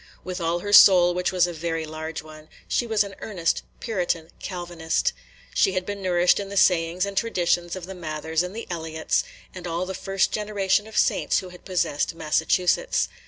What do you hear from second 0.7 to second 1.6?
soul, which was a